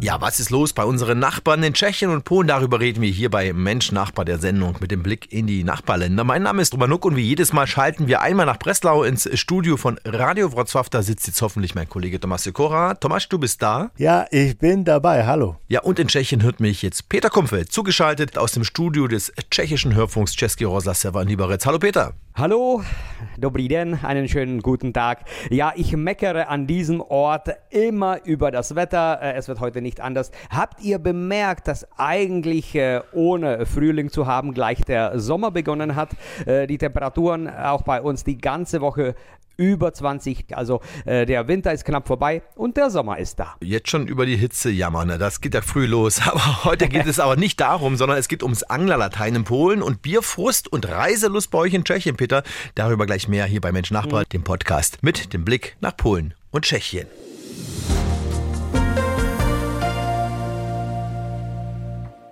Ja, 0.00 0.20
was 0.20 0.38
ist 0.38 0.50
los 0.50 0.72
bei 0.72 0.84
unseren 0.84 1.18
Nachbarn 1.18 1.60
in 1.64 1.74
Tschechien 1.74 2.10
und 2.10 2.24
Polen? 2.24 2.46
Darüber 2.46 2.78
reden 2.78 3.02
wir 3.02 3.10
hier 3.10 3.30
bei 3.30 3.52
Mensch 3.52 3.90
Nachbar 3.90 4.24
der 4.24 4.38
Sendung 4.38 4.76
mit 4.78 4.92
dem 4.92 5.02
Blick 5.02 5.32
in 5.32 5.48
die 5.48 5.64
Nachbarländer. 5.64 6.22
Mein 6.22 6.44
Name 6.44 6.62
ist 6.62 6.72
Romanuk 6.72 7.04
und 7.04 7.16
wie 7.16 7.22
jedes 7.22 7.52
Mal 7.52 7.66
schalten 7.66 8.06
wir 8.06 8.20
einmal 8.20 8.46
nach 8.46 8.60
Breslau 8.60 9.02
ins 9.02 9.28
Studio 9.36 9.76
von 9.76 9.98
Radio 10.04 10.46
Wrocław. 10.46 10.88
Da 10.88 11.02
sitzt 11.02 11.26
jetzt 11.26 11.42
hoffentlich 11.42 11.74
mein 11.74 11.88
Kollege 11.88 12.20
Tomasz 12.20 12.44
Sikora. 12.44 12.94
Tomasz, 12.94 13.28
du 13.28 13.40
bist 13.40 13.60
da? 13.60 13.90
Ja, 13.96 14.26
ich 14.30 14.56
bin 14.56 14.84
dabei. 14.84 15.26
Hallo. 15.26 15.56
Ja, 15.66 15.82
und 15.82 15.98
in 15.98 16.06
Tschechien 16.06 16.44
hört 16.44 16.60
mich 16.60 16.80
jetzt 16.82 17.08
Peter 17.08 17.28
Kumpfel, 17.28 17.66
zugeschaltet 17.66 18.38
aus 18.38 18.52
dem 18.52 18.62
Studio 18.62 19.08
des 19.08 19.32
tschechischen 19.50 19.96
Hörfunks 19.96 20.36
Český 20.36 20.64
rozhlas 20.64 21.00
Sever 21.00 21.22
in 21.22 21.28
Liberec. 21.28 21.66
Hallo 21.66 21.80
Peter. 21.80 22.14
Hallo, 22.38 22.84
dobrý 23.36 23.66
den, 23.66 23.94
einen 24.04 24.28
schönen 24.28 24.60
guten 24.60 24.92
Tag. 24.92 25.24
Ja, 25.50 25.72
ich 25.74 25.96
meckere 25.96 26.48
an 26.48 26.68
diesem 26.68 27.00
Ort 27.00 27.48
immer 27.70 28.24
über 28.24 28.52
das 28.52 28.76
Wetter. 28.76 29.18
Äh, 29.20 29.32
es 29.32 29.48
wird 29.48 29.58
heute 29.58 29.82
nicht 29.82 30.00
anders. 30.00 30.30
Habt 30.48 30.80
ihr 30.80 31.00
bemerkt, 31.00 31.66
dass 31.66 31.84
eigentlich 31.98 32.76
äh, 32.76 33.00
ohne 33.12 33.66
Frühling 33.66 34.10
zu 34.10 34.28
haben 34.28 34.54
gleich 34.54 34.82
der 34.82 35.18
Sommer 35.18 35.50
begonnen 35.50 35.96
hat? 35.96 36.10
Äh, 36.46 36.68
die 36.68 36.78
Temperaturen 36.78 37.48
auch 37.48 37.82
bei 37.82 38.00
uns 38.00 38.22
die 38.22 38.38
ganze 38.38 38.80
Woche 38.82 39.16
über 39.58 39.92
20. 39.92 40.56
Also 40.56 40.80
äh, 41.04 41.26
der 41.26 41.46
Winter 41.48 41.72
ist 41.72 41.84
knapp 41.84 42.06
vorbei 42.06 42.42
und 42.54 42.78
der 42.78 42.88
Sommer 42.88 43.18
ist 43.18 43.38
da. 43.38 43.56
Jetzt 43.60 43.90
schon 43.90 44.06
über 44.06 44.24
die 44.24 44.36
Hitze 44.36 44.70
jammern, 44.70 45.08
ne? 45.08 45.18
das 45.18 45.42
geht 45.42 45.52
ja 45.52 45.60
früh 45.60 45.84
los. 45.84 46.20
Aber 46.26 46.64
heute 46.64 46.88
geht 46.88 47.06
es 47.06 47.20
aber 47.20 47.36
nicht 47.36 47.60
darum, 47.60 47.96
sondern 47.96 48.18
es 48.18 48.28
geht 48.28 48.42
ums 48.42 48.62
Anglerlatein 48.62 49.34
in 49.34 49.44
Polen 49.44 49.82
und 49.82 50.00
Bierfrust 50.00 50.68
und 50.68 50.88
Reiselust 50.88 51.50
bei 51.50 51.58
euch 51.58 51.74
in 51.74 51.84
Tschechien, 51.84 52.16
Peter. 52.16 52.42
Darüber 52.74 53.04
gleich 53.04 53.28
mehr 53.28 53.44
hier 53.44 53.60
bei 53.60 53.72
Mensch 53.72 53.90
Nachbar, 53.90 54.20
mhm. 54.20 54.28
dem 54.30 54.44
Podcast 54.44 55.02
mit 55.02 55.32
dem 55.32 55.44
Blick 55.44 55.76
nach 55.80 55.96
Polen 55.96 56.34
und 56.50 56.64
Tschechien. 56.64 57.08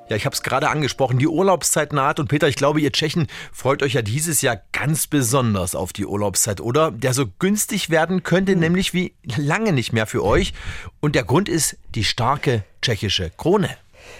Ja, 0.08 0.14
ich 0.16 0.24
habe 0.24 0.34
es 0.34 0.42
gerade 0.42 0.68
angesprochen, 0.68 1.18
die 1.18 1.26
Urlaubszeit 1.26 1.92
naht 1.92 2.20
und 2.20 2.28
Peter, 2.28 2.48
ich 2.48 2.54
glaube, 2.54 2.80
ihr 2.80 2.92
Tschechen 2.92 3.26
freut 3.52 3.82
euch 3.82 3.94
ja 3.94 4.02
dieses 4.02 4.40
Jahr 4.40 4.60
ganz 4.72 5.08
besonders 5.08 5.74
auf 5.74 5.92
die 5.92 6.06
Urlaubszeit, 6.06 6.60
oder? 6.60 6.92
Der 6.92 7.12
so 7.12 7.26
günstig 7.38 7.90
werden 7.90 8.22
könnte, 8.22 8.54
mhm. 8.54 8.60
nämlich 8.60 8.94
wie 8.94 9.14
lange 9.36 9.72
nicht 9.72 9.92
mehr 9.92 10.06
für 10.06 10.24
euch. 10.24 10.54
Und 11.00 11.16
der 11.16 11.24
Grund 11.24 11.48
ist 11.48 11.76
die 11.94 12.04
starke 12.04 12.64
tschechische 12.82 13.30
Krone. 13.36 13.70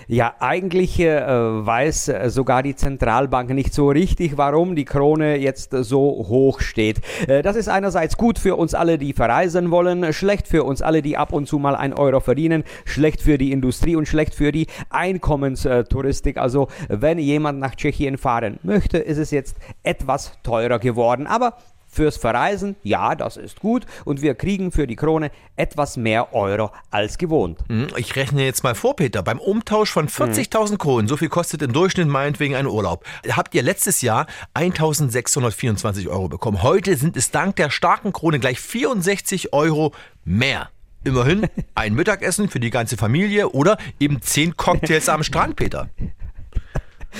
Ja, 0.09 0.35
eigentlich 0.41 1.01
äh, 1.01 1.17
weiß 1.21 2.09
äh, 2.09 2.31
sogar 2.31 2.63
die 2.63 2.77
Zentralbank 2.77 3.51
nicht 3.51 3.75
so 3.75 3.89
richtig, 3.89 4.37
warum 4.37 4.77
die 4.77 4.85
Krone 4.85 5.37
jetzt 5.37 5.71
so 5.73 6.25
hoch 6.29 6.61
steht. 6.61 7.01
Äh, 7.29 7.43
das 7.43 7.57
ist 7.57 7.69
einerseits 7.69 8.17
gut 8.17 8.39
für 8.39 8.57
uns 8.57 8.75
alle, 8.75 8.99
die 8.99 9.13
verreisen 9.13 9.71
wollen, 9.71 10.13
schlecht 10.13 10.49
für 10.49 10.65
uns 10.65 10.83
alle, 10.83 11.03
die 11.03 11.17
ab 11.17 11.33
und 11.33 11.49
zu 11.49 11.59
mal 11.59 11.75
ein 11.75 11.93
Euro 11.93 12.21
verdienen, 12.21 12.65
schlecht 12.85 13.21
für 13.23 13.39
die 13.39 13.53
Industrie 13.53 13.97
und 13.97 14.07
schlecht 14.07 14.35
für 14.35 14.53
die 14.53 14.67
Einkommenstouristik. 14.91 16.37
Also 16.37 16.69
wenn 16.89 17.19
jemand 17.19 17.59
nach 17.59 17.75
Tschechien 17.75 18.19
fahren 18.19 18.59
möchte, 18.63 18.99
ist 18.99 19.19
es 19.19 19.31
jetzt 19.31 19.57
etwas 19.83 20.33
teurer 20.43 20.79
geworden. 20.79 21.27
Aber 21.27 21.55
Fürs 21.97 22.19
Verreisen, 22.19 22.77
ja, 22.83 23.15
das 23.15 23.39
ist 23.39 23.61
gut 23.61 23.87
und 24.05 24.21
wir 24.21 24.35
kriegen 24.35 24.71
für 24.71 24.87
die 24.87 24.97
Krone 24.97 25.31
etwas 25.57 25.97
mehr 25.97 26.35
Euro 26.35 26.71
als 26.91 27.17
gewohnt. 27.17 27.61
Hm, 27.71 27.87
ich 27.97 28.17
rechne 28.17 28.45
jetzt 28.45 28.63
mal 28.65 28.75
vor, 28.75 28.97
Peter. 28.97 29.23
Beim 29.23 29.39
Umtausch 29.39 29.93
von 29.93 30.07
40.000 30.07 30.73
hm. 30.73 30.79
Kronen, 30.79 31.09
so 31.09 31.17
viel 31.17 31.31
kostet 31.31 31.63
im 31.63 31.73
Durchschnitt 31.73 32.07
meinetwegen 32.07 32.55
ein 32.55 32.67
Urlaub, 32.67 33.07
habt 33.31 33.55
ihr 33.55 33.63
letztes 33.63 34.03
Jahr 34.03 34.27
1.624 34.55 36.09
Euro 36.09 36.29
bekommen. 36.29 36.63
Heute 36.63 36.97
sind 36.97 37.17
es 37.17 37.31
dank 37.31 37.57
der 37.57 37.71
starken 37.71 38.13
Krone 38.13 38.41
gleich 38.41 38.61
64 38.61 39.55
Euro 39.55 39.95
mehr. 40.23 40.69
Immerhin 41.03 41.49
ein 41.75 41.95
Mittagessen 41.95 42.51
für 42.51 42.61
die 42.61 42.69
ganze 42.69 42.99
Familie 42.99 43.49
oder 43.49 43.79
eben 43.99 44.21
10 44.21 44.59
Cocktails 44.59 45.09
am 45.09 45.23
Strand, 45.23 45.57
Peter. 45.57 45.89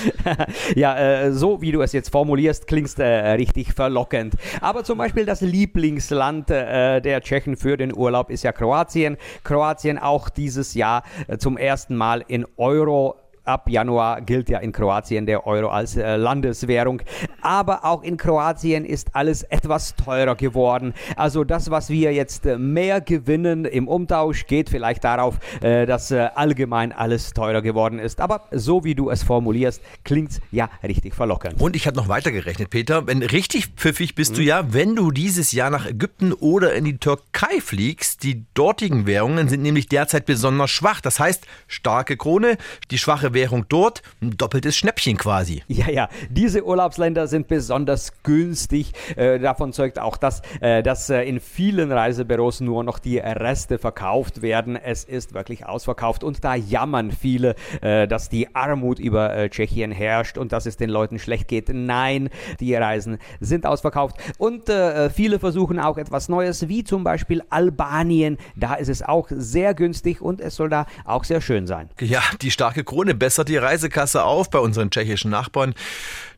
ja, 0.75 0.97
äh, 0.97 1.31
so 1.31 1.61
wie 1.61 1.71
du 1.71 1.81
es 1.81 1.93
jetzt 1.93 2.09
formulierst, 2.09 2.67
klingst 2.67 2.99
äh, 2.99 3.05
richtig 3.31 3.73
verlockend. 3.73 4.35
Aber 4.61 4.83
zum 4.83 4.97
Beispiel 4.97 5.25
das 5.25 5.41
Lieblingsland 5.41 6.49
äh, 6.49 7.01
der 7.01 7.21
Tschechen 7.21 7.57
für 7.57 7.77
den 7.77 7.95
Urlaub 7.95 8.29
ist 8.29 8.43
ja 8.43 8.51
Kroatien. 8.51 9.17
Kroatien 9.43 9.97
auch 9.97 10.29
dieses 10.29 10.73
Jahr 10.73 11.03
äh, 11.27 11.37
zum 11.37 11.57
ersten 11.57 11.95
Mal 11.95 12.23
in 12.27 12.45
Euro 12.57 13.15
ab 13.47 13.69
Januar 13.69 14.21
gilt 14.21 14.49
ja 14.49 14.59
in 14.59 14.71
Kroatien 14.71 15.25
der 15.25 15.47
Euro 15.47 15.69
als 15.69 15.95
äh, 15.95 16.15
Landeswährung. 16.15 17.01
Aber 17.41 17.85
auch 17.85 18.03
in 18.03 18.17
Kroatien 18.17 18.85
ist 18.85 19.15
alles 19.15 19.43
etwas 19.43 19.95
teurer 19.95 20.35
geworden. 20.35 20.93
Also 21.15 21.43
das, 21.43 21.71
was 21.71 21.89
wir 21.89 22.13
jetzt 22.13 22.45
äh, 22.45 22.57
mehr 22.57 23.01
gewinnen 23.01 23.65
im 23.65 23.87
Umtausch, 23.87 24.45
geht 24.47 24.69
vielleicht 24.69 25.03
darauf, 25.03 25.39
äh, 25.61 25.85
dass 25.85 26.11
äh, 26.11 26.29
allgemein 26.35 26.91
alles 26.91 27.33
teurer 27.33 27.61
geworden 27.61 27.99
ist. 27.99 28.19
Aber 28.19 28.47
so 28.51 28.83
wie 28.83 28.95
du 28.95 29.09
es 29.09 29.23
formulierst, 29.23 29.81
klingt 30.03 30.31
es 30.31 30.41
ja 30.51 30.69
richtig 30.83 31.15
verlockend. 31.15 31.61
Und 31.61 31.75
ich 31.75 31.87
habe 31.87 31.97
noch 31.97 32.09
weiter 32.09 32.31
gerechnet, 32.31 32.69
Peter. 32.69 33.07
Wenn 33.07 33.23
richtig 33.23 33.67
pfiffig 33.75 34.15
bist 34.15 34.33
mhm. 34.33 34.35
du 34.35 34.41
ja, 34.43 34.73
wenn 34.73 34.95
du 34.95 35.11
dieses 35.11 35.51
Jahr 35.51 35.69
nach 35.69 35.87
Ägypten 35.87 36.33
oder 36.33 36.73
in 36.73 36.85
die 36.85 36.97
Türkei 36.97 37.61
fliegst. 37.61 38.23
Die 38.23 38.45
dortigen 38.53 39.05
Währungen 39.05 39.47
sind 39.47 39.61
nämlich 39.61 39.87
derzeit 39.87 40.25
besonders 40.25 40.71
schwach. 40.71 41.01
Das 41.01 41.19
heißt, 41.19 41.45
starke 41.67 42.17
Krone, 42.17 42.57
die 42.91 42.97
schwache 42.97 43.33
Währung 43.33 43.36
dort, 43.69 44.01
ein 44.21 44.37
doppeltes 44.37 44.75
Schnäppchen 44.75 45.17
quasi. 45.17 45.63
Ja, 45.67 45.89
ja, 45.89 46.09
diese 46.29 46.65
Urlaubsländer 46.65 47.27
sind 47.27 47.47
besonders 47.47 48.23
günstig. 48.23 48.93
Äh, 49.15 49.39
davon 49.39 49.73
zeugt 49.73 49.99
auch 49.99 50.17
das, 50.17 50.41
äh, 50.61 50.81
dass 50.81 51.09
äh, 51.09 51.23
in 51.23 51.39
vielen 51.39 51.91
Reisebüros 51.91 52.61
nur 52.61 52.83
noch 52.83 52.99
die 52.99 53.19
Reste 53.19 53.77
verkauft 53.77 54.41
werden. 54.41 54.75
Es 54.75 55.03
ist 55.03 55.33
wirklich 55.33 55.65
ausverkauft 55.65 56.23
und 56.23 56.43
da 56.43 56.55
jammern 56.55 57.11
viele, 57.11 57.55
dass 57.81 58.29
die 58.29 58.55
Armut 58.55 58.99
über 58.99 59.49
Tschechien 59.49 59.91
herrscht 59.91 60.37
und 60.37 60.51
dass 60.51 60.65
es 60.65 60.77
den 60.77 60.89
Leuten 60.89 61.19
schlecht 61.19 61.47
geht. 61.47 61.69
Nein, 61.71 62.29
die 62.59 62.73
Reisen 62.75 63.17
sind 63.39 63.65
ausverkauft 63.65 64.17
und 64.37 64.71
viele 65.13 65.39
versuchen 65.39 65.79
auch 65.79 65.97
etwas 65.97 66.29
Neues, 66.29 66.67
wie 66.67 66.83
zum 66.83 67.03
Beispiel 67.03 67.43
Albanien. 67.49 68.37
Da 68.55 68.75
ist 68.75 68.89
es 68.89 69.01
auch 69.01 69.27
sehr 69.29 69.73
günstig 69.73 70.21
und 70.21 70.41
es 70.41 70.55
soll 70.55 70.69
da 70.69 70.85
auch 71.05 71.23
sehr 71.23 71.41
schön 71.41 71.67
sein. 71.67 71.89
Ja, 71.99 72.21
die 72.41 72.51
starke 72.51 72.83
Krone 72.83 73.15
bessert 73.27 73.49
die 73.49 73.57
Reisekasse 73.57 74.23
auf 74.23 74.49
bei 74.49 74.59
unseren 74.59 74.89
tschechischen 74.89 75.31
Nachbarn. 75.31 75.75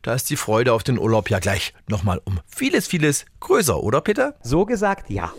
Da 0.02 0.12
ist 0.12 0.28
die 0.28 0.34
Freude 0.34 0.72
auf 0.72 0.82
den 0.82 0.98
Urlaub 0.98 1.30
ja 1.30 1.38
gleich 1.38 1.72
nochmal 1.86 2.20
um 2.24 2.40
vieles, 2.48 2.88
vieles 2.88 3.26
größer, 3.38 3.80
oder 3.80 4.00
Peter? 4.00 4.34
So 4.42 4.64
gesagt, 4.64 5.08
ja. 5.08 5.32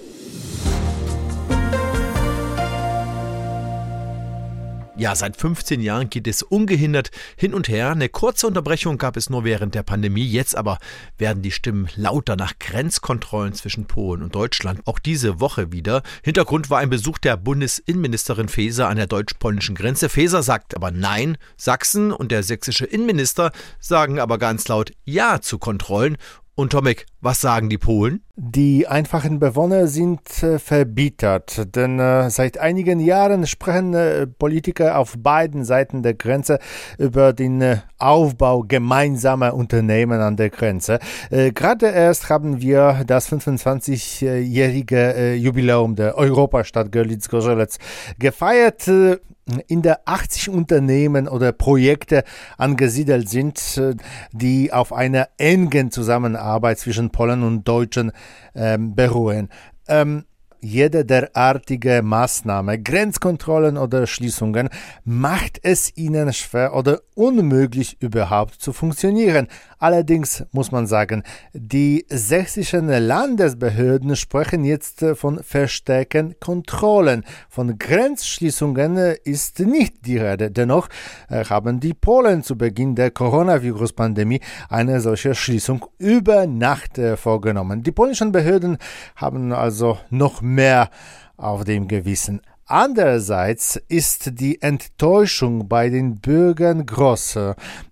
Ja, 5.01 5.16
seit 5.16 5.35
15 5.35 5.81
Jahren 5.81 6.12
geht 6.12 6.28
es 6.28 6.44
ungehindert 6.44 7.09
hin 7.35 7.56
und 7.56 7.67
her. 7.67 7.89
Eine 7.89 8.07
kurze 8.07 8.45
Unterbrechung 8.45 9.00
gab 9.00 9.17
es 9.17 9.31
nur 9.31 9.44
während 9.44 9.73
der 9.73 9.81
Pandemie. 9.81 10.23
Jetzt 10.23 10.56
aber 10.56 10.78
werden 11.17 11.41
die 11.41 11.50
Stimmen 11.50 11.89
lauter 11.95 12.35
nach 12.35 12.59
Grenzkontrollen 12.59 13.56
zwischen 13.56 13.88
Polen 13.88 14.22
und 14.22 14.35
Deutschland. 14.35 14.81
Auch 14.85 15.00
diese 15.00 15.39
Woche 15.39 15.72
wieder. 15.72 16.03
Hintergrund 16.23 16.69
war 16.69 16.78
ein 16.78 16.91
Besuch 16.91 17.17
der 17.17 17.35
Bundesinnenministerin 17.35 18.47
Faeser 18.47 18.89
an 18.89 18.97
der 18.97 19.07
deutsch-polnischen 19.07 19.73
Grenze. 19.73 20.07
Faeser 20.07 20.44
sagt 20.44 20.75
aber 20.75 20.91
Nein. 20.91 21.39
Sachsen 21.57 22.12
und 22.12 22.31
der 22.31 22.44
sächsische 22.44 22.85
Innenminister 22.85 23.53
sagen 23.79 24.19
aber 24.19 24.38
ganz 24.38 24.68
laut 24.68 24.91
Ja 25.03 25.41
zu 25.41 25.57
Kontrollen. 25.57 26.18
Und 26.53 26.73
Tomek, 26.73 27.07
was 27.22 27.41
sagen 27.41 27.69
die 27.69 27.79
Polen? 27.79 28.22
Die 28.38 28.88
einfachen 28.88 29.40
Bewohner 29.40 29.88
sind 29.88 30.42
äh, 30.42 30.58
verbittert, 30.58 31.75
denn 31.75 32.00
äh, 32.00 32.30
seit 32.30 32.58
einigen 32.58 33.02
Jahren 33.02 33.46
sprechen 33.46 33.94
äh, 33.94 34.25
Politiker 34.25 34.97
auf 35.00 35.16
beiden 35.18 35.66
Seiten 35.66 36.02
der 36.02 36.14
Grenze 36.14 36.59
über 36.97 37.34
den 37.34 37.81
Aufbau 37.98 38.63
gemeinsamer 38.63 39.54
Unternehmen 39.54 40.22
an 40.22 40.38
der 40.38 40.50
Grenze. 40.50 41.00
Gerade 41.30 41.88
erst 41.88 42.30
haben 42.30 42.62
wir 42.62 43.04
das 43.06 43.30
25-jährige 43.30 45.13
äh, 45.16 45.36
Jubiläum 45.36 45.95
der 45.95 46.18
Europastadt 46.18 46.92
Görlitz-Gorzelec 46.92 47.77
gefeiert 48.18 48.89
in 49.68 49.81
der 49.81 50.01
80 50.06 50.50
Unternehmen 50.50 51.27
oder 51.27 51.51
Projekte 51.51 52.24
angesiedelt 52.57 53.27
sind, 53.27 53.81
die 54.31 54.72
auf 54.72 54.94
einer 54.94 55.30
engen 55.38 55.92
Zusammenarbeit 55.92 56.80
zwischen 56.80 57.10
Polen 57.10 57.44
und 57.44 57.68
Deutschen 57.68 58.12
um, 58.54 58.94
bij 58.94 59.07
jede 60.62 61.04
derartige 61.04 62.02
Maßnahme, 62.04 62.80
Grenzkontrollen 62.80 63.78
oder 63.78 64.06
Schließungen, 64.08 64.69
macht 65.04 65.60
es 65.63 65.98
ihnen 65.98 66.31
schwer 66.34 66.75
oder 66.75 67.02
unmöglich 67.16 67.98
überhaupt 68.00 68.62
zu 68.62 68.72
funktionieren. 68.72 69.48
Allerdings 69.80 70.46
muss 70.52 70.72
man 70.72 70.86
sagen, 70.86 71.24
die 71.54 72.06
sächsischen 72.08 72.88
Landesbehörden 72.88 74.16
sprechen 74.16 74.63
jetzt 74.63 75.04
von 75.16 75.44
verstärkten 75.44 76.36
Kontrollen. 76.40 77.24
Von 77.50 77.80
Grenzschließungen 77.80 79.16
ist 79.24 79.60
nicht 79.60 80.06
die 80.06 80.19
Rede. 80.19 80.52
Dennoch 80.52 80.88
äh, 81.30 81.44
haben 81.46 81.80
die 81.80 81.96
Polen 81.96 82.44
zu 82.44 82.56
Beginn 82.56 82.94
der 82.94 83.10
Coronavirus-Pandemie 83.10 84.42
eine 84.69 85.02
solche 85.02 85.34
Schließung 85.34 85.86
über 85.98 86.46
Nacht 86.46 87.00
äh, 87.00 87.18
vorgenommen. 87.18 87.81
Die 87.81 87.92
polnischen 87.92 88.31
Behörden 88.31 88.78
haben 89.16 89.52
also 89.52 89.98
noch 90.12 90.42
mehr 90.42 90.50
auf 91.38 91.63
dem 91.63 91.88
Gewissen. 91.88 92.42
Andererseits 92.65 93.75
ist 93.89 94.39
die 94.39 94.62
Enttäuschung 94.62 95.68
bei 95.68 95.89
den 95.89 96.21
Bürgern 96.21 96.86
groß, 96.86 97.39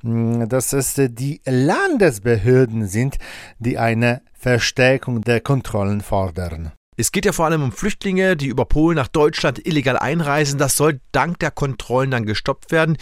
hm, 0.02 0.48
dass 0.48 0.72
es 0.72 0.94
die 0.96 1.42
Landesbehörden 1.46 2.88
sind, 2.88 3.18
die 3.58 3.78
eine 3.78 4.22
Verstärkung 4.32 5.20
der 5.20 5.42
Kontrollen 5.42 6.00
fordern. 6.00 6.72
Es 6.96 7.12
geht 7.14 7.26
ja 7.26 7.32
vor 7.32 7.46
allem 7.46 7.64
um 7.64 7.72
Flüchtlinge, 7.72 8.36
die 8.36 8.48
über 8.48 8.66
Polen 8.66 8.98
nach 8.98 9.08
Deutschland 9.08 9.66
illegal 9.66 9.98
einreisen. 9.98 10.60
Das 10.60 10.76
soll 10.76 11.00
dank 11.14 11.40
der 11.40 11.52
Kontrollen 11.52 12.12
dann 12.12 12.26
gestoppt 12.26 12.74
werden. 12.74 12.98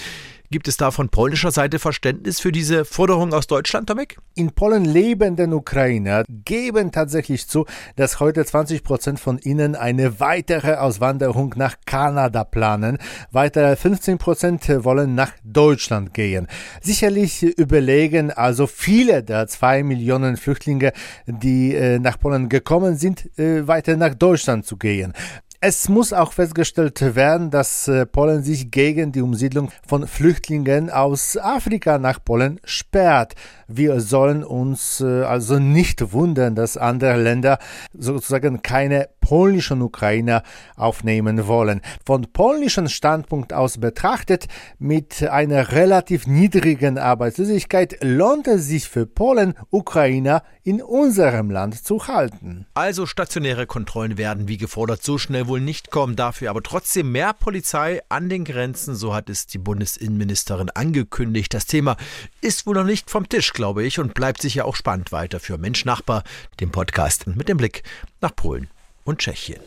Gibt 0.49 0.69
es 0.69 0.77
da 0.77 0.91
von 0.91 1.09
polnischer 1.09 1.51
Seite 1.51 1.77
Verständnis 1.77 2.39
für 2.39 2.53
diese 2.53 2.85
Forderung 2.85 3.33
aus 3.33 3.47
Deutschland, 3.47 3.89
Tomek? 3.89 4.17
In 4.33 4.53
Polen 4.53 4.85
lebenden 4.85 5.51
Ukrainer 5.51 6.23
geben 6.29 6.93
tatsächlich 6.93 7.49
zu, 7.49 7.65
dass 7.97 8.21
heute 8.21 8.45
20 8.45 8.81
Prozent 8.81 9.19
von 9.19 9.39
ihnen 9.39 9.75
eine 9.75 10.21
weitere 10.21 10.75
Auswanderung 10.75 11.53
nach 11.57 11.75
Kanada 11.85 12.45
planen. 12.45 12.97
Weitere 13.29 13.75
15 13.75 14.19
Prozent 14.19 14.85
wollen 14.85 15.15
nach 15.15 15.33
Deutschland 15.43 16.13
gehen. 16.13 16.47
Sicherlich 16.81 17.43
überlegen 17.43 18.31
also 18.31 18.67
viele 18.67 19.23
der 19.23 19.47
zwei 19.47 19.83
Millionen 19.83 20.37
Flüchtlinge, 20.37 20.93
die 21.25 21.75
äh, 21.75 21.99
nach 21.99 22.17
Polen 22.17 22.47
gekommen 22.47 22.95
sind, 22.95 23.37
äh, 23.37 23.67
weiter 23.67 23.97
nach 23.97 24.15
Deutschland 24.15 24.65
zu 24.65 24.77
gehen. 24.77 25.11
Es 25.59 25.89
muss 25.89 26.13
auch 26.13 26.33
festgestellt 26.33 27.15
werden, 27.15 27.49
dass 27.49 27.87
äh, 27.87 28.05
Polen 28.05 28.43
sich 28.43 28.69
gegen 28.69 29.11
die 29.11 29.23
Umsiedlung 29.23 29.71
von 29.87 30.05
Flüchtlingen 30.05 30.91
aus 30.91 31.35
Afrika 31.35 31.97
nach 31.97 32.23
Polen 32.23 32.59
sperrt. 32.63 33.33
Wir 33.67 33.99
sollen 33.99 34.43
uns 34.43 35.01
äh, 35.01 35.23
also 35.23 35.57
nicht 35.57 36.13
wundern, 36.13 36.53
dass 36.53 36.77
andere 36.77 37.17
Länder 37.17 37.57
sozusagen 37.91 38.61
keine 38.61 39.09
polnischen 39.27 39.81
Ukrainer 39.81 40.41
aufnehmen 40.77 41.47
wollen. 41.47 41.81
Von 42.05 42.31
polnischem 42.31 42.87
Standpunkt 42.87 43.51
aus 43.51 43.77
betrachtet, 43.77 44.47
mit 44.79 45.21
einer 45.21 45.73
relativ 45.73 46.27
niedrigen 46.27 46.97
Arbeitslosigkeit 46.97 47.97
lohnt 48.01 48.47
es 48.47 48.67
sich 48.67 48.87
für 48.87 49.05
Polen, 49.05 49.55
Ukrainer 49.69 50.43
in 50.63 50.81
unserem 50.81 51.51
Land 51.51 51.83
zu 51.83 52.07
halten. 52.07 52.67
Also 52.73 53.05
stationäre 53.05 53.65
Kontrollen 53.65 54.17
werden 54.17 54.47
wie 54.47 54.55
gefordert 54.55 55.03
so 55.03 55.17
schnell 55.17 55.49
wohl 55.49 55.59
nicht 55.59 55.91
kommen, 55.91 56.15
dafür 56.15 56.49
aber 56.49 56.63
trotzdem 56.63 57.11
mehr 57.11 57.33
Polizei 57.33 57.99
an 58.07 58.29
den 58.29 58.45
Grenzen, 58.45 58.95
so 58.95 59.13
hat 59.13 59.29
es 59.29 59.45
die 59.45 59.57
Bundesinnenministerin 59.57 60.69
angekündigt. 60.69 61.53
Das 61.53 61.65
Thema 61.65 61.97
ist 62.39 62.65
wohl 62.65 62.75
noch 62.75 62.85
nicht 62.85 63.09
vom 63.09 63.27
Tisch, 63.27 63.51
glaube 63.51 63.83
ich, 63.83 63.99
und 63.99 64.13
bleibt 64.13 64.41
sicher 64.41 64.63
auch 64.63 64.77
spannend 64.77 65.11
weiter 65.11 65.41
für 65.41 65.57
Mensch 65.57 65.83
Nachbar, 65.83 66.23
den 66.61 66.71
Podcast 66.71 67.27
mit 67.27 67.49
dem 67.49 67.57
Blick 67.57 67.83
nach 68.21 68.33
Polen 68.33 68.69
und 69.07 69.19
Tschechien. 69.19 69.61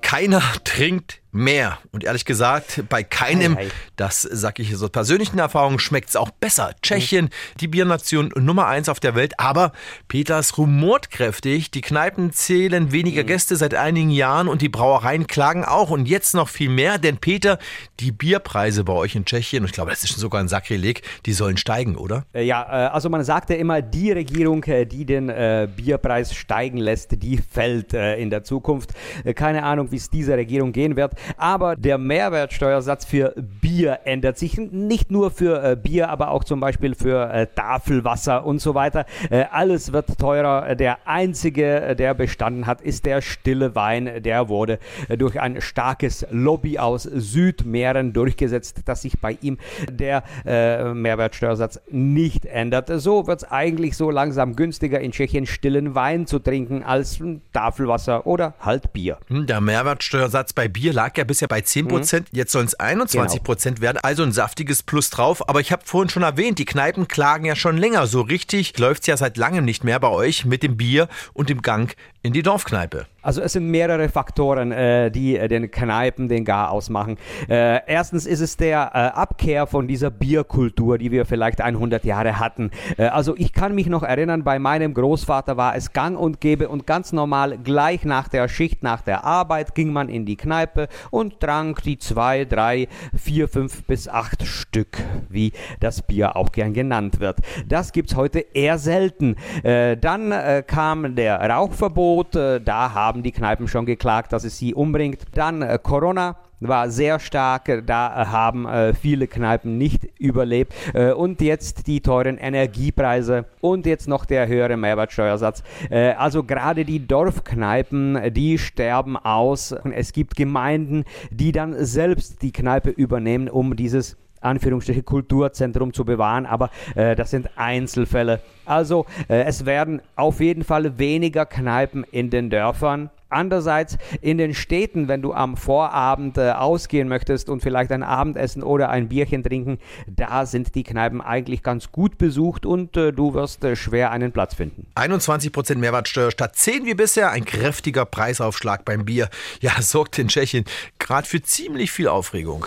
Keiner 0.00 0.42
trinkt 0.64 1.21
mehr. 1.32 1.78
Und 1.90 2.04
ehrlich 2.04 2.24
gesagt, 2.24 2.84
bei 2.88 3.02
keinem, 3.02 3.58
das 3.96 4.22
sage 4.22 4.62
ich 4.62 4.76
so 4.76 4.88
persönlichen 4.88 5.38
Erfahrungen, 5.38 5.78
schmeckt 5.78 6.10
es 6.10 6.16
auch 6.16 6.30
besser. 6.30 6.74
Tschechien, 6.82 7.30
die 7.60 7.68
Biernation 7.68 8.30
Nummer 8.36 8.66
eins 8.66 8.88
auf 8.88 9.00
der 9.00 9.14
Welt, 9.14 9.34
aber 9.38 9.72
Peters 10.08 10.58
rumort 10.58 11.10
kräftig. 11.10 11.70
Die 11.70 11.80
Kneipen 11.80 12.32
zählen 12.32 12.92
weniger 12.92 13.22
mhm. 13.22 13.28
Gäste 13.28 13.56
seit 13.56 13.74
einigen 13.74 14.10
Jahren 14.10 14.46
und 14.46 14.62
die 14.62 14.68
Brauereien 14.68 15.26
klagen 15.26 15.64
auch 15.64 15.90
und 15.90 16.06
jetzt 16.06 16.34
noch 16.34 16.48
viel 16.48 16.68
mehr, 16.68 16.98
denn 16.98 17.16
Peter, 17.16 17.58
die 18.00 18.12
Bierpreise 18.12 18.84
bei 18.84 18.92
euch 18.92 19.14
in 19.14 19.24
Tschechien, 19.24 19.62
und 19.62 19.70
ich 19.70 19.72
glaube, 19.72 19.90
das 19.90 20.04
ist 20.04 20.18
sogar 20.18 20.40
ein 20.40 20.48
Sakrileg, 20.48 21.02
die 21.24 21.32
sollen 21.32 21.56
steigen, 21.56 21.96
oder? 21.96 22.26
Äh, 22.34 22.44
ja, 22.44 22.62
äh, 22.62 22.88
also 22.90 23.08
man 23.08 23.24
sagt 23.24 23.50
ja 23.50 23.56
immer, 23.56 23.80
die 23.80 24.12
Regierung, 24.12 24.62
äh, 24.64 24.84
die 24.84 25.06
den 25.06 25.32
Bierpreis 25.76 26.34
steigen 26.34 26.78
lässt, 26.78 27.22
die 27.22 27.38
fällt 27.38 27.92
in 27.94 28.30
der 28.30 28.44
Zukunft. 28.44 28.90
Keine 29.34 29.62
Ahnung, 29.62 29.90
wie 29.90 29.96
es 29.96 30.10
dieser 30.10 30.36
Regierung 30.36 30.72
gehen 30.72 30.96
wird. 30.96 31.14
Aber 31.36 31.76
der 31.76 31.98
Mehrwertsteuersatz 31.98 33.04
für 33.04 33.34
Bier 33.60 34.00
ändert 34.04 34.38
sich. 34.38 34.58
Nicht 34.58 35.10
nur 35.10 35.30
für 35.30 35.62
äh, 35.62 35.76
Bier, 35.76 36.08
aber 36.10 36.30
auch 36.30 36.44
zum 36.44 36.60
Beispiel 36.60 36.94
für 36.94 37.30
äh, 37.32 37.46
Tafelwasser 37.46 38.44
und 38.44 38.60
so 38.60 38.74
weiter. 38.74 39.06
Äh, 39.30 39.44
alles 39.50 39.92
wird 39.92 40.18
teurer. 40.18 40.74
Der 40.74 41.06
einzige, 41.06 41.80
äh, 41.80 41.96
der 41.96 42.14
bestanden 42.14 42.66
hat, 42.66 42.80
ist 42.80 43.06
der 43.06 43.22
stille 43.22 43.74
Wein. 43.74 44.22
Der 44.22 44.48
wurde 44.48 44.78
äh, 45.08 45.16
durch 45.16 45.40
ein 45.40 45.60
starkes 45.60 46.26
Lobby 46.30 46.78
aus 46.78 47.02
Südmähren 47.02 48.12
durchgesetzt, 48.12 48.82
dass 48.86 49.02
sich 49.02 49.20
bei 49.20 49.38
ihm 49.40 49.58
der 49.90 50.22
äh, 50.44 50.92
Mehrwertsteuersatz 50.94 51.80
nicht 51.90 52.46
ändert. 52.46 52.90
So 52.92 53.26
wird 53.26 53.42
es 53.42 53.50
eigentlich 53.50 53.96
so 53.96 54.10
langsam 54.10 54.56
günstiger 54.56 55.00
in 55.00 55.12
Tschechien 55.12 55.46
stillen 55.46 55.94
Wein 55.94 56.26
zu 56.26 56.38
trinken 56.38 56.82
als 56.82 57.20
Tafelwasser 57.52 58.26
oder 58.26 58.54
halt 58.60 58.92
Bier. 58.92 59.18
Hm, 59.28 59.46
der 59.46 59.60
Mehrwertsteuersatz 59.60 60.52
bei 60.52 60.68
Bier 60.68 60.92
lag 60.92 61.11
lag 61.12 61.18
ja 61.18 61.24
bisher 61.24 61.48
bei 61.48 61.60
10 61.60 61.88
Prozent, 61.88 62.32
mhm. 62.32 62.38
jetzt 62.38 62.52
sollen 62.52 62.66
es 62.66 62.74
21 62.74 63.42
Prozent 63.42 63.76
genau. 63.76 63.86
werden, 63.86 63.98
also 64.02 64.22
ein 64.22 64.32
saftiges 64.32 64.82
Plus 64.82 65.10
drauf. 65.10 65.48
Aber 65.48 65.60
ich 65.60 65.72
habe 65.72 65.82
vorhin 65.84 66.08
schon 66.08 66.22
erwähnt, 66.22 66.58
die 66.58 66.64
Kneipen 66.64 67.06
klagen 67.08 67.44
ja 67.44 67.54
schon 67.54 67.76
länger. 67.76 68.06
So 68.06 68.22
richtig 68.22 68.78
läuft 68.78 69.02
es 69.02 69.06
ja 69.08 69.16
seit 69.16 69.36
langem 69.36 69.64
nicht 69.64 69.84
mehr 69.84 70.00
bei 70.00 70.08
euch 70.08 70.44
mit 70.44 70.62
dem 70.62 70.76
Bier 70.76 71.08
und 71.34 71.50
dem 71.50 71.62
Gang 71.62 71.94
in 72.22 72.32
die 72.32 72.42
Dorfkneipe. 72.42 73.06
Also 73.20 73.40
es 73.40 73.52
sind 73.52 73.68
mehrere 73.68 74.08
Faktoren, 74.08 74.72
äh, 74.72 75.10
die 75.10 75.36
äh, 75.36 75.48
den 75.48 75.70
Kneipen 75.70 76.28
den 76.28 76.44
Gar 76.44 76.70
ausmachen. 76.70 77.16
Äh, 77.48 77.80
erstens 77.86 78.26
ist 78.26 78.40
es 78.40 78.56
der 78.56 78.90
äh, 78.94 79.18
Abkehr 79.18 79.66
von 79.66 79.86
dieser 79.86 80.10
Bierkultur, 80.10 80.98
die 80.98 81.10
wir 81.10 81.24
vielleicht 81.24 81.60
100 81.60 82.04
Jahre 82.04 82.38
hatten. 82.38 82.70
Äh, 82.96 83.06
also 83.06 83.34
ich 83.36 83.52
kann 83.52 83.74
mich 83.74 83.86
noch 83.86 84.02
erinnern, 84.02 84.42
bei 84.44 84.58
meinem 84.58 84.94
Großvater 84.94 85.56
war 85.56 85.76
es 85.76 85.92
gang 85.92 86.18
und 86.18 86.40
gäbe 86.40 86.68
und 86.68 86.86
ganz 86.86 87.12
normal 87.12 87.58
gleich 87.58 88.04
nach 88.04 88.28
der 88.28 88.48
Schicht, 88.48 88.82
nach 88.82 89.02
der 89.02 89.24
Arbeit 89.24 89.74
ging 89.74 89.92
man 89.92 90.08
in 90.08 90.26
die 90.26 90.36
Kneipe 90.36 90.88
und 91.10 91.40
trank 91.40 91.82
die 91.82 91.98
zwei, 91.98 92.44
drei, 92.44 92.88
vier, 93.16 93.48
fünf 93.48 93.84
bis 93.84 94.08
acht 94.08 94.44
Stück, 94.44 94.98
wie 95.28 95.52
das 95.78 96.02
Bier 96.02 96.36
auch 96.36 96.50
gern 96.50 96.72
genannt 96.72 97.20
wird. 97.20 97.38
Das 97.66 97.92
gibt's 97.92 98.16
heute 98.16 98.40
eher 98.40 98.78
selten. 98.78 99.36
Äh, 99.62 99.96
dann 99.96 100.32
kam 100.66 101.14
der 101.14 101.38
Rauchverbot, 101.48 102.11
da 102.20 102.94
haben 102.94 103.12
haben 103.12 103.22
die 103.22 103.32
Kneipen 103.32 103.68
schon 103.68 103.84
geklagt, 103.84 104.32
dass 104.32 104.42
es 104.42 104.56
sie 104.56 104.72
umbringt. 104.72 105.18
Dann 105.34 105.60
äh, 105.60 105.78
Corona 105.82 106.36
war 106.60 106.88
sehr 106.88 107.18
stark, 107.18 107.82
da 107.84 108.22
äh, 108.22 108.26
haben 108.26 108.66
äh, 108.66 108.94
viele 108.94 109.26
Kneipen 109.26 109.76
nicht 109.76 110.08
überlebt. 110.18 110.72
Äh, 110.94 111.12
und 111.12 111.42
jetzt 111.42 111.86
die 111.86 112.00
teuren 112.00 112.38
Energiepreise 112.38 113.44
und 113.60 113.84
jetzt 113.84 114.08
noch 114.08 114.24
der 114.24 114.48
höhere 114.48 114.78
Mehrwertsteuersatz. 114.78 115.62
Äh, 115.90 116.12
also 116.12 116.42
gerade 116.42 116.86
die 116.86 117.06
Dorfkneipen, 117.06 118.32
die 118.32 118.56
sterben 118.56 119.18
aus. 119.18 119.74
Es 119.92 120.12
gibt 120.12 120.34
Gemeinden, 120.34 121.04
die 121.30 121.52
dann 121.52 121.74
selbst 121.84 122.40
die 122.40 122.52
Kneipe 122.52 122.90
übernehmen, 122.90 123.50
um 123.50 123.76
dieses 123.76 124.16
Anführungsstriche 124.42 125.02
Kulturzentrum 125.02 125.92
zu 125.92 126.04
bewahren, 126.04 126.46
aber 126.46 126.70
äh, 126.94 127.14
das 127.16 127.30
sind 127.30 127.50
Einzelfälle. 127.56 128.40
Also 128.64 129.06
äh, 129.28 129.42
es 129.44 129.66
werden 129.66 130.02
auf 130.16 130.40
jeden 130.40 130.64
Fall 130.64 130.98
weniger 130.98 131.46
Kneipen 131.46 132.04
in 132.10 132.30
den 132.30 132.50
Dörfern. 132.50 133.10
Andererseits 133.32 133.96
in 134.20 134.36
den 134.36 134.52
Städten, 134.52 135.08
wenn 135.08 135.22
du 135.22 135.32
am 135.32 135.56
Vorabend 135.56 136.36
äh, 136.36 136.50
ausgehen 136.50 137.08
möchtest 137.08 137.48
und 137.48 137.62
vielleicht 137.62 137.90
ein 137.90 138.02
Abendessen 138.02 138.62
oder 138.62 138.90
ein 138.90 139.08
Bierchen 139.08 139.42
trinken, 139.42 139.78
da 140.06 140.44
sind 140.44 140.74
die 140.74 140.82
Kneipen 140.82 141.22
eigentlich 141.22 141.62
ganz 141.62 141.90
gut 141.90 142.18
besucht 142.18 142.66
und 142.66 142.94
äh, 142.96 143.10
du 143.10 143.32
wirst 143.32 143.64
äh, 143.64 143.74
schwer 143.74 144.10
einen 144.10 144.32
Platz 144.32 144.54
finden. 144.54 144.86
21% 144.96 145.76
Mehrwertsteuer 145.76 146.30
statt 146.30 146.56
10 146.56 146.84
wie 146.84 146.94
bisher, 146.94 147.30
ein 147.30 147.46
kräftiger 147.46 148.04
Preisaufschlag 148.04 148.84
beim 148.84 149.06
Bier. 149.06 149.30
Ja, 149.60 149.80
sorgt 149.80 150.18
in 150.18 150.28
Tschechien 150.28 150.64
gerade 150.98 151.26
für 151.26 151.40
ziemlich 151.42 151.90
viel 151.90 152.08
Aufregung. 152.08 152.66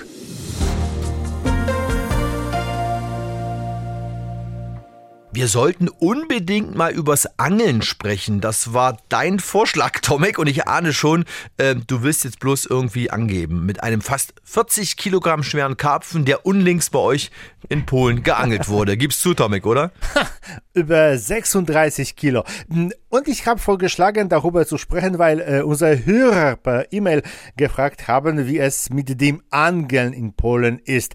Wir 5.36 5.50
sollten 5.50 5.89
unbedingt 5.89 6.75
mal 6.75 6.94
übers 6.94 7.27
Angeln 7.38 7.82
sprechen. 7.82 8.39
Das 8.39 8.74
war 8.74 9.00
dein 9.10 9.42
Vorschlag, 9.42 10.00
Tomek, 10.00 10.39
und 10.39 10.48
ich 10.48 10.70
ahne 10.70 10.94
schon, 10.94 11.25
äh, 11.58 11.75
du 11.75 12.04
willst 12.04 12.24
jetzt 12.24 12.39
bloß 12.39 12.68
irgendwie 12.68 13.12
angeben. 13.12 13.65
Mit 13.65 13.84
einem 13.84 14.00
fast 14.00 14.34
40 14.46 14.96
Kilogramm 14.96 15.44
schweren 15.44 15.75
Karpfen, 15.75 16.24
der 16.24 16.46
unlängst 16.46 16.94
bei 16.94 17.00
euch 17.00 17.32
in 17.68 17.86
Polen 17.86 18.24
geangelt 18.24 18.70
wurde. 18.70 18.96
Gibst 18.98 19.20
zu, 19.20 19.34
Tomek, 19.34 19.65
oder? 19.65 19.92
Über 20.74 21.18
36 21.18 22.15
Kilo. 22.15 22.46
Und 23.10 23.27
ich 23.27 23.46
habe 23.46 23.60
vorgeschlagen, 23.60 24.30
darüber 24.30 24.65
zu 24.65 24.77
sprechen, 24.77 25.20
weil 25.20 25.39
äh, 25.42 25.62
unsere 25.62 26.06
Hörer 26.06 26.56
per 26.56 26.92
E-Mail 26.94 27.24
gefragt 27.58 28.08
haben, 28.08 28.48
wie 28.48 28.60
es 28.60 28.89
mit 28.89 29.20
dem 29.20 29.42
Angeln 29.50 30.13
in 30.13 30.34
Polen 30.34 30.80
ist. 30.80 31.13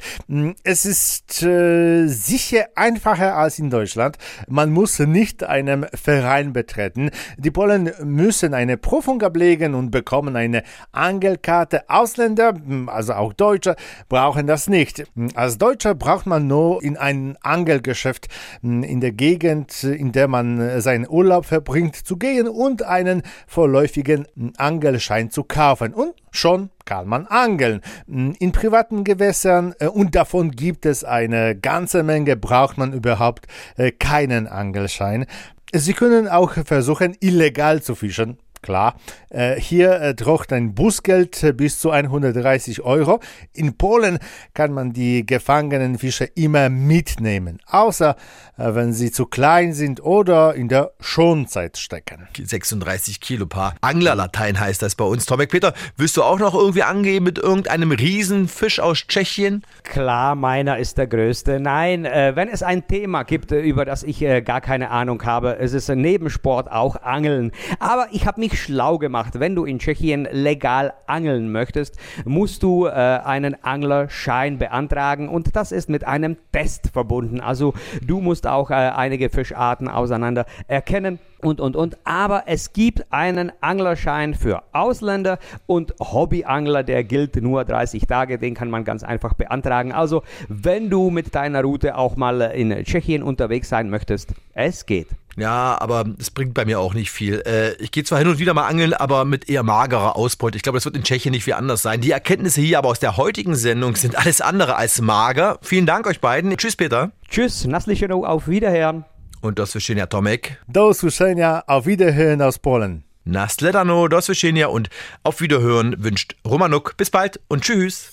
Es 0.62 0.84
ist 0.84 1.42
äh, 1.42 2.06
sicher 2.06 2.68
einfacher 2.74 3.36
als 3.36 3.58
in 3.58 3.70
Deutschland. 3.70 4.09
Man 4.48 4.70
muss 4.70 4.98
nicht 4.98 5.44
einem 5.44 5.86
Verein 5.94 6.52
betreten. 6.52 7.10
Die 7.36 7.50
Polen 7.50 7.92
müssen 8.02 8.54
eine 8.54 8.76
Prüfung 8.76 9.22
ablegen 9.22 9.74
und 9.74 9.90
bekommen 9.90 10.36
eine 10.36 10.62
Angelkarte. 10.92 11.88
Ausländer, 11.88 12.54
also 12.86 13.14
auch 13.14 13.32
Deutsche, 13.32 13.76
brauchen 14.08 14.46
das 14.46 14.68
nicht. 14.68 15.04
Als 15.34 15.58
Deutscher 15.58 15.94
braucht 15.94 16.26
man 16.26 16.46
nur 16.46 16.82
in 16.82 16.96
ein 16.96 17.36
Angelgeschäft 17.40 18.28
in 18.62 19.00
der 19.00 19.12
Gegend, 19.12 19.82
in 19.84 20.12
der 20.12 20.28
man 20.28 20.80
seinen 20.80 21.08
Urlaub 21.08 21.46
verbringt, 21.46 21.96
zu 21.96 22.16
gehen 22.16 22.48
und 22.48 22.82
einen 22.82 23.22
vorläufigen 23.46 24.26
Angelschein 24.56 25.30
zu 25.30 25.44
kaufen. 25.44 25.94
Und 25.94 26.14
schon 26.30 26.70
kann 26.90 27.06
man 27.06 27.28
angeln. 27.28 27.82
In 28.08 28.50
privaten 28.50 29.04
Gewässern, 29.04 29.74
äh, 29.78 29.86
und 29.86 30.16
davon 30.16 30.50
gibt 30.50 30.86
es 30.86 31.04
eine 31.04 31.54
ganze 31.54 32.02
Menge, 32.02 32.36
braucht 32.36 32.78
man 32.78 32.92
überhaupt 32.92 33.46
äh, 33.76 33.92
keinen 33.92 34.48
Angelschein. 34.48 35.26
Sie 35.72 35.92
können 35.92 36.26
auch 36.26 36.54
versuchen, 36.64 37.16
illegal 37.20 37.80
zu 37.80 37.94
fischen. 37.94 38.38
Klar, 38.62 38.96
äh, 39.30 39.58
hier 39.58 40.00
äh, 40.02 40.14
droht 40.14 40.52
ein 40.52 40.74
Bußgeld 40.74 41.42
äh, 41.44 41.52
bis 41.54 41.78
zu 41.78 41.92
130 41.92 42.82
Euro. 42.82 43.20
In 43.54 43.78
Polen 43.78 44.18
kann 44.52 44.72
man 44.72 44.92
die 44.92 45.24
gefangenen 45.24 45.98
Fische 45.98 46.24
immer 46.24 46.68
mitnehmen, 46.68 47.58
außer 47.66 48.16
wenn 48.56 48.92
sie 48.92 49.10
zu 49.10 49.24
klein 49.24 49.72
sind 49.72 50.02
oder 50.02 50.54
in 50.54 50.68
der 50.68 50.92
Schonzeit 51.00 51.78
stecken. 51.78 52.28
36 52.36 53.18
Kilo 53.22 53.46
Paar. 53.46 53.74
Anglerlatein 53.80 54.60
heißt 54.60 54.82
das 54.82 54.96
bei 54.96 55.04
uns. 55.04 55.24
Tomek 55.24 55.50
Peter, 55.50 55.72
willst 55.96 56.18
du 56.18 56.22
auch 56.22 56.38
noch 56.38 56.54
irgendwie 56.54 56.82
angeben 56.82 57.24
mit 57.24 57.38
irgendeinem 57.38 57.92
Riesenfisch 57.92 58.78
aus 58.80 58.98
Tschechien? 58.98 59.64
Klar, 59.82 60.34
meiner 60.34 60.76
ist 60.76 60.98
der 60.98 61.06
größte. 61.06 61.58
Nein, 61.58 62.04
wenn 62.04 62.48
es 62.50 62.62
ein 62.62 62.86
Thema 62.86 63.22
gibt, 63.22 63.50
über 63.52 63.86
das 63.86 64.02
ich 64.02 64.20
gar 64.44 64.60
keine 64.60 64.90
Ahnung 64.90 65.24
habe, 65.24 65.56
es 65.58 65.72
ist 65.72 65.88
ein 65.88 66.02
Nebensport 66.02 66.70
auch 66.70 66.96
Angeln. 67.02 67.52
Aber 67.78 68.08
ich 68.10 68.26
habe 68.26 68.40
mich 68.40 68.49
mich 68.50 68.60
schlau 68.60 68.98
gemacht. 68.98 69.38
Wenn 69.38 69.54
du 69.54 69.64
in 69.64 69.78
Tschechien 69.78 70.28
legal 70.30 70.92
angeln 71.06 71.52
möchtest, 71.52 71.96
musst 72.24 72.62
du 72.62 72.86
äh, 72.86 72.90
einen 72.90 73.62
Anglerschein 73.62 74.58
beantragen 74.58 75.28
und 75.28 75.56
das 75.56 75.72
ist 75.72 75.88
mit 75.88 76.06
einem 76.06 76.36
Test 76.52 76.88
verbunden. 76.92 77.40
Also 77.40 77.74
du 78.06 78.20
musst 78.20 78.46
auch 78.46 78.70
äh, 78.70 78.74
einige 78.74 79.30
Fischarten 79.30 79.88
auseinander 79.88 80.46
erkennen 80.66 81.18
und, 81.42 81.60
und, 81.60 81.76
und. 81.76 81.96
Aber 82.04 82.44
es 82.46 82.72
gibt 82.72 83.12
einen 83.12 83.52
Anglerschein 83.60 84.34
für 84.34 84.62
Ausländer 84.72 85.38
und 85.66 85.94
Hobbyangler, 86.00 86.82
der 86.82 87.04
gilt 87.04 87.36
nur 87.36 87.64
30 87.64 88.06
Tage. 88.06 88.38
Den 88.38 88.54
kann 88.54 88.70
man 88.70 88.84
ganz 88.84 89.02
einfach 89.02 89.34
beantragen. 89.34 89.92
Also, 89.92 90.22
wenn 90.48 90.90
du 90.90 91.10
mit 91.10 91.34
deiner 91.34 91.62
Route 91.62 91.96
auch 91.96 92.16
mal 92.16 92.40
in 92.40 92.70
Tschechien 92.84 93.22
unterwegs 93.22 93.68
sein 93.68 93.90
möchtest, 93.90 94.34
es 94.54 94.86
geht. 94.86 95.08
Ja, 95.36 95.80
aber 95.80 96.04
es 96.18 96.30
bringt 96.30 96.54
bei 96.54 96.64
mir 96.64 96.80
auch 96.80 96.92
nicht 96.92 97.10
viel. 97.10 97.42
Äh, 97.46 97.74
ich 97.82 97.92
gehe 97.92 98.04
zwar 98.04 98.18
hin 98.18 98.28
und 98.28 98.38
wieder 98.38 98.52
mal 98.52 98.66
angeln, 98.66 98.94
aber 98.94 99.24
mit 99.24 99.48
eher 99.48 99.62
magerer 99.62 100.16
Ausbeute. 100.16 100.56
Ich 100.56 100.62
glaube, 100.62 100.76
das 100.76 100.84
wird 100.84 100.96
in 100.96 101.02
Tschechien 101.02 101.32
nicht 101.32 101.44
viel 101.44 101.54
anders 101.54 101.82
sein. 101.82 102.00
Die 102.00 102.10
Erkenntnisse 102.10 102.60
hier 102.60 102.78
aber 102.78 102.88
aus 102.88 102.98
der 102.98 103.16
heutigen 103.16 103.54
Sendung 103.54 103.96
sind 103.96 104.16
alles 104.16 104.40
andere 104.40 104.76
als 104.76 105.00
mager. 105.00 105.58
Vielen 105.62 105.86
Dank 105.86 106.06
euch 106.06 106.20
beiden. 106.20 106.54
Tschüss, 106.56 106.76
Peter. 106.76 107.12
Tschüss, 107.28 107.64
Nasliche 107.64 108.12
auf 108.12 108.48
Wiederhören. 108.48 109.04
Und 109.42 109.58
do 109.58 109.66
słyszenia 109.66 110.06
Tomek. 110.06 110.56
Do 110.68 110.88
usłyszenia, 110.88 111.62
auf 111.66 111.86
Wiederhören 111.86 112.42
aus 112.42 112.58
Polen. 112.58 113.02
Nasledano, 113.24 114.08
do 114.08 114.20
słyszenia 114.20 114.68
und 114.68 114.88
auf 115.24 115.40
Wiederhören 115.40 115.96
wünscht 115.98 116.34
Romanuk. 116.44 116.96
Bis 116.96 117.10
bald 117.10 117.40
und 117.48 117.62
tschüss. 117.62 118.12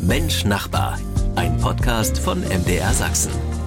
Mensch 0.00 0.44
Nachbar, 0.44 0.98
ein 1.36 1.56
Podcast 1.58 2.18
von 2.18 2.40
MDR 2.40 2.92
Sachsen. 2.92 3.61